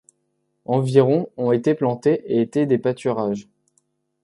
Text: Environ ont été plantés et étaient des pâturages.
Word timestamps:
Environ 0.65 1.29
ont 1.37 1.51
été 1.51 1.75
plantés 1.75 2.23
et 2.25 2.41
étaient 2.41 2.65
des 2.65 2.79
pâturages. 2.79 3.47